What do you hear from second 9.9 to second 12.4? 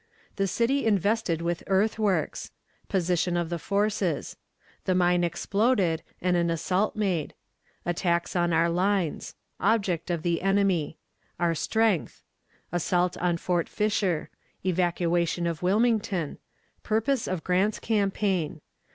of the Enemy. Our Strength.